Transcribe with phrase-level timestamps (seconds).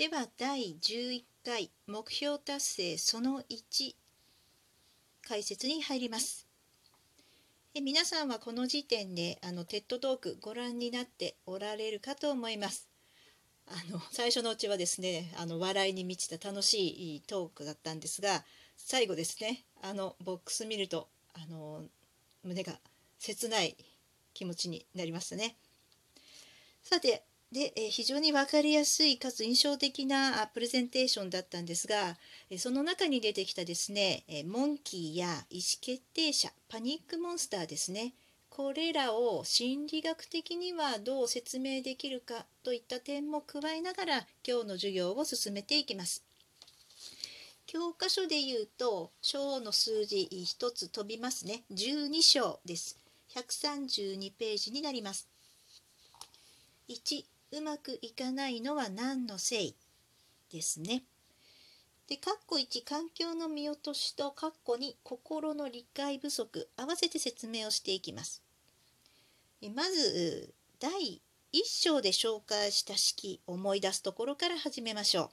[0.00, 3.94] では第11回目標達成その1
[5.28, 6.46] 解説に入ります
[7.74, 12.88] え皆さんはこの時点であのテッドトークご覧になっておられるかと思います
[13.66, 18.42] あの最初のうちはですねあの笑いに満ちた楽しいトークだったんですが
[18.78, 21.82] 最後ですねあのボックス見るとあの
[22.42, 22.72] 胸が
[23.18, 23.76] 切ない
[24.32, 25.56] 気持ちになりましたね。
[26.82, 27.22] さて
[27.52, 32.16] で、え非常に分かりやすいかつ印象的なプレゼンテーションだったんですが、
[32.48, 38.14] えその中に出てきたですね、えモンキーや意思決定者パニックモンスターですね。
[38.50, 46.24] これらを心理学的にはどう説明できるかといった点も加えながら今日の授業を進めていきます。
[47.66, 51.62] 教科書で言うと章の数字1つ飛びますね。
[51.72, 52.98] 12章です。
[53.34, 55.28] 132ページになります。
[56.88, 59.74] 1うまくいかないのは何のせい？
[60.52, 61.02] ですね。
[62.08, 68.42] で括弧1環境の見落としと括弧2心の理解不足合わせて説明をしていきます。
[69.74, 71.20] まず第
[71.52, 75.30] 1章で紹介した式思い出すところから始めましょう。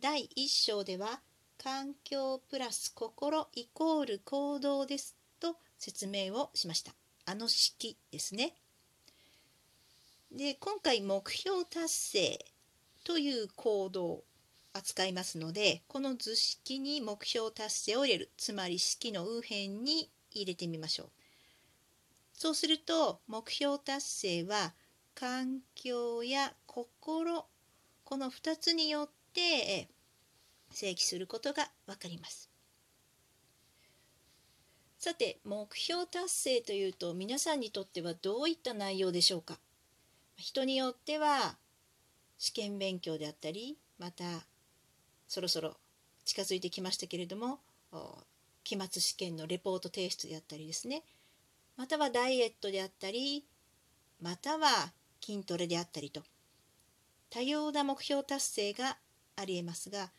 [0.00, 1.20] 第1章では
[1.58, 6.92] 環境プラス心イコール行動ですと説明をしました。
[7.24, 8.54] あの式ですね。
[10.34, 12.46] で今回目標達成
[13.04, 14.24] という行動を
[14.72, 18.30] 扱いますのでこの図式に目標達成を入れる。
[18.38, 21.10] つまり式の右辺に入れてみましょう。
[22.32, 24.72] そうすると目標達成は
[25.14, 27.44] 環境や心
[28.04, 29.90] この2つによって
[30.70, 32.48] 正規することがわかります。
[34.98, 39.58] さて目標達成というと皆さんにとってはどういった内容でしょうか？
[40.42, 41.56] 人によっては
[42.36, 44.24] 試験勉強であったりまた
[45.28, 45.76] そろそろ
[46.24, 47.60] 近づいてきましたけれども
[48.64, 51.04] 期末試験のレポート提出であったりですね
[51.76, 53.44] またはダイエットであったり
[54.20, 54.92] または
[55.24, 56.22] 筋トレであったりと
[57.30, 58.96] 多様な目標達成が
[59.36, 60.10] ありえますが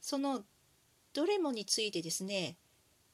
[0.00, 0.40] その
[1.12, 2.56] どれもについてですね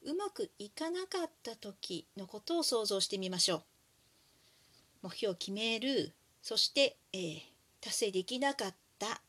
[0.04, 3.62] うまくいかなかった時のことを想像してみましょう。
[5.02, 6.14] 目標を決める
[6.48, 7.40] そして、えー、
[7.80, 9.20] 達成できなかった。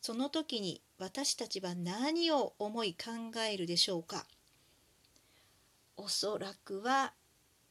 [0.00, 4.24] その時に私たちは何を思い考えるでしょうか？
[5.98, 7.12] おそらくは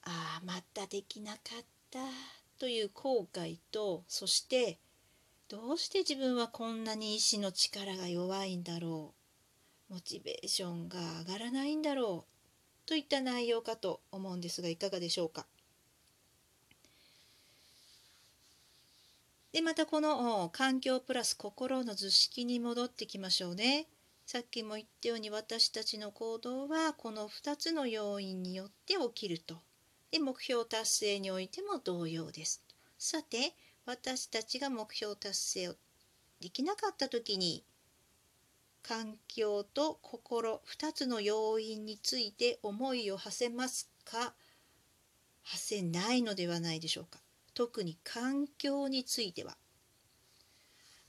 [0.04, 2.02] ああまたできなかった
[2.60, 4.78] という後悔とそして
[5.50, 9.16] どうして自分はこんなに意志の力が弱いんだろ
[9.90, 9.94] う？
[9.94, 12.26] モチベーションが上がらないんだろ
[12.86, 12.88] う？
[12.88, 15.48] といった内容かと思うんですがいかがでしょうか？
[19.54, 23.88] でまたこの環境プラス心の図式に戻ってきましょうね。
[24.26, 29.62] さっきも言ったように私たちの行動はこの2つの要因によって起きると。
[30.12, 32.64] で目標達成においても同様です。
[32.98, 33.54] さて
[33.86, 35.76] 私たちが目標達成を
[36.42, 37.64] できなかった時に
[38.82, 44.34] 環境と心2つの要因について思いを馳せますか？
[45.44, 47.23] 馳せないのではないでしょうか
[47.54, 49.58] 特に環境については。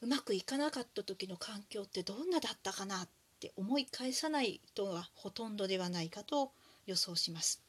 [0.01, 3.09] うまくいかなかった時の環境ってどんなだったかなっ
[3.41, 6.53] て思い返さない人がほとんどではないかと
[6.87, 7.63] 予想します。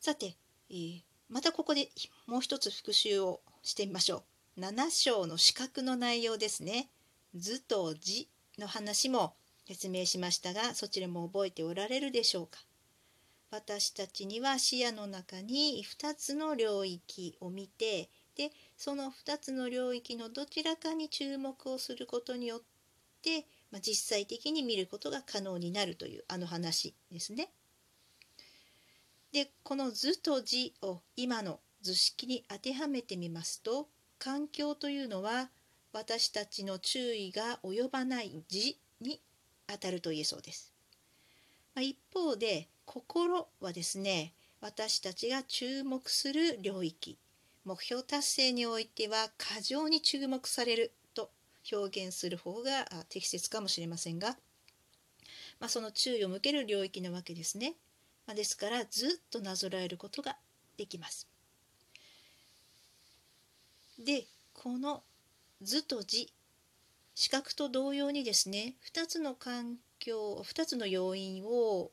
[0.00, 0.36] さて、
[0.70, 1.88] えー、またここで
[2.26, 4.24] もう一つ復習をしてみましょ
[4.56, 4.60] う。
[4.60, 6.88] 7章の資格の内容ですね。
[7.34, 8.28] 図と字
[8.58, 9.34] の話も
[9.66, 12.60] 説明しましたがそちらも覚えておられるでしょうか。
[13.54, 22.60] 私たちには視野の中に2つの領域を見てでその2つの領域のどちらかに注目をすることによっ
[23.22, 27.50] て、まあ、実際的に見ることが可能になるというあの話ですね。
[29.32, 33.88] でこの図と字を今の図式に当てはめてみますと
[34.18, 35.50] 環境というのは
[35.92, 39.20] 私たちの注意が及ばない字に
[39.68, 40.73] あたると言えそうです。
[41.74, 47.18] まあ、一方で心はですね私たちが注目する領域
[47.64, 51.30] 目標達成においては過剰に注目されると
[51.72, 54.36] 表現する方が適切かもしれませんが、
[55.60, 57.74] まあ、その注意を向ける領域なわけですね。
[58.26, 60.36] まあ、ですからずっとなぞらえることが
[60.76, 61.26] できます。
[63.98, 65.02] でこの
[65.62, 66.30] 図と字
[67.14, 71.90] 視覚と同様にですね2つの環境2つの要因を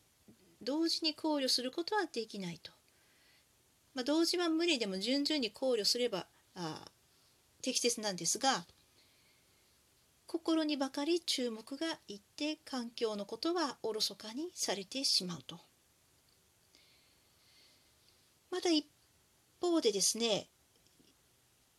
[0.62, 2.72] 同時に考慮することはできないと。
[3.94, 6.26] まあ、同時は無理でも順々に考慮すれば
[6.56, 6.86] あ
[7.62, 8.66] 適切なんですが
[10.28, 15.60] 心にばかり注目がいって環境のことはおろそかにされてしまうと。
[18.50, 18.86] また一
[19.60, 20.48] 方でですね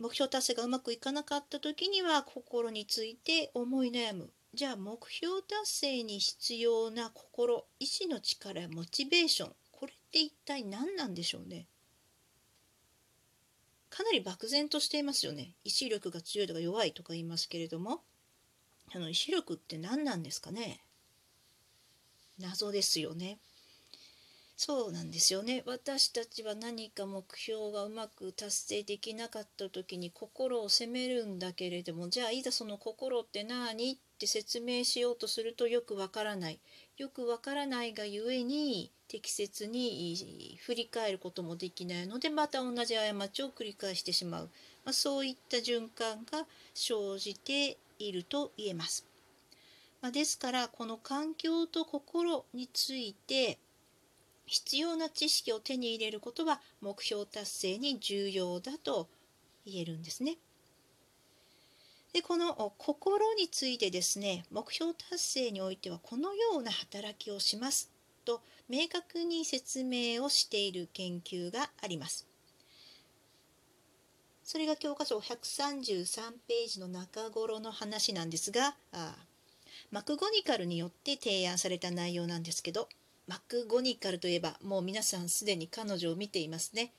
[0.02, 4.30] 目標達成がうまくいかなかった時には心について思い悩む。
[4.52, 9.52] じゃあ目標達成に必要な心意志の力やモチベーション。
[9.70, 11.68] これって一体何なんでしょうね。
[13.90, 15.54] かなり漠然としていますよね。
[15.62, 18.00] 意志力が強いとか弱いとか言いますけれども。
[18.92, 20.80] あの意志力って何なんですかね。
[22.40, 23.38] 謎ですよね。
[24.64, 25.64] そうなんですよね。
[25.66, 36.60] 私たちは何か目標がうまく達成できなかった時に心を責めるんだけれどもじゃあいざその心って何って説明しようとするとよくわからない。
[36.96, 44.50] よくわからないがゆえに適切に振り返ることもできないのでまた同じ過ちを繰り返してしまう、
[44.84, 49.04] まあ、そういった循環が生じていると言えます。
[50.00, 53.58] まあ、ですからこの環境と心について
[54.52, 59.08] 必要な知識を手に入れることは目標達成に重要だと
[59.64, 60.36] 言えるんですね。
[62.12, 67.90] でこの心についてですね目標達成においてはこのような働きをします
[68.26, 72.28] と明確に説明をしている研究があります。
[74.44, 79.16] それが教科書133ページの中頃の話なんですがあ
[79.90, 82.90] マクゴニカルによって提案された内容なんですけど
[83.32, 86.92] マクゴニカルといえばもう皆さんすでに彼女を見ていますね。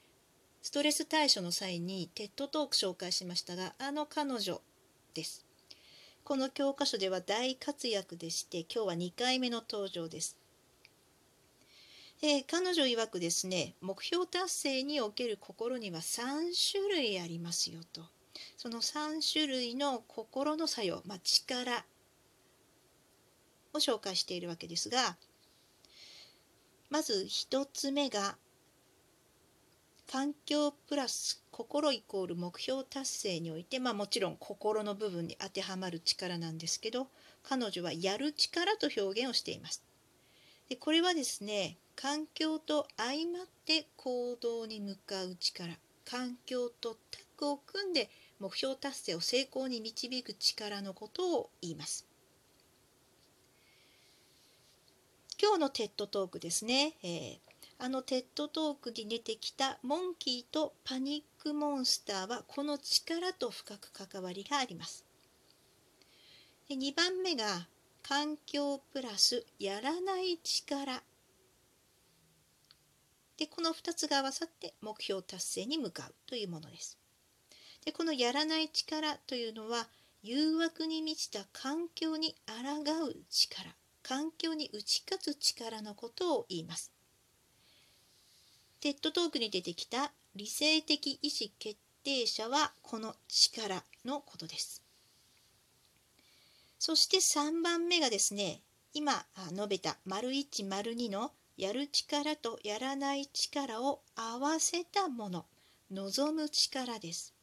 [0.63, 4.59] ストレス対処の際にテッドトーク紹介しましたがあの彼女
[5.13, 5.45] です。
[6.23, 10.35] この教科書では大活躍でして今日は2回目の登場です。
[12.23, 16.23] えー、彼女曰くですね目標達成における心には3
[16.71, 18.01] 種類ありますよと
[18.57, 21.85] その3種類の心の作用、まあ、力
[23.73, 25.15] を紹介しているわけですが
[26.93, 28.37] まず1つ目が
[30.05, 37.07] 環境プラス心イコール目標達成においてまあもちろん心の部分に当てはまる力なんですけど
[37.41, 39.83] 彼女はやる力と表現をしています。
[40.69, 45.73] でこれはですね環境と相まって行動に向かう力
[46.05, 52.12] 環境とタッグを組んで目標達成を成功に導く力のことを言います。
[55.45, 57.37] 今日の TEDトークですね、えー、
[57.77, 65.05] あの TEDトークに出てきたモンキーとパニックモンスターはこの力と深く関わりがあります。
[66.69, 67.67] で2番目が
[68.01, 71.03] 環境プラスやらない力
[73.35, 76.97] でこの2つが合わさって目標達成に向かうというものです。
[77.83, 79.89] でこのやらない力というのは
[80.21, 86.91] 誘惑に満ちた環境に抗う力環境に打ち勝つ力のことを言います。
[88.81, 94.83] テッドトークに出てきた理性的意思決定者はこの力のことです。
[96.77, 98.61] そして3番目がですね、
[98.93, 105.45] 今述べた丸1丸2のやる力とやらない力を合わせたもの、
[105.91, 107.33] 望む力です。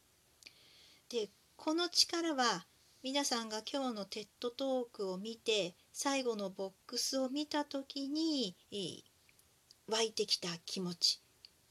[1.09, 2.65] で、この力は
[3.03, 8.55] 皆さんが今日のテッドトークを見て最後のボックスを見た時に
[9.87, 11.19] 湧いてきた気持ち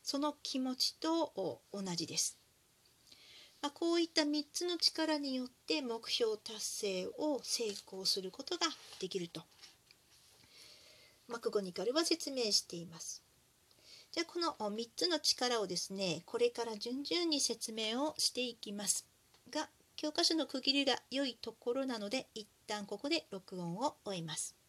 [0.03, 2.37] その気持ちと同じです。
[3.63, 8.67] まあ、こういった3つの力によって目標達成を成功することが
[8.99, 9.43] できると
[11.29, 13.23] マクゴニカルは説明しています。
[14.11, 19.07] じゃあこの3つの力をですねこれから順々に説明をしていきます
[19.53, 19.69] が
[20.01, 24.60] 教科書の区切りが良いところなので一旦ここで録音を終えます。